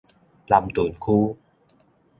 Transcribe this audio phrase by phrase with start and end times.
[0.47, 1.37] 南屯區